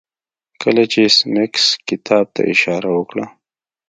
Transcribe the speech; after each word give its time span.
کله 0.61 0.83
چې 0.91 0.97
ایس 1.05 1.17
میکس 1.33 1.65
کتاب 1.87 2.25
ته 2.35 2.41
اشاره 2.53 2.89
وکړه 2.93 3.25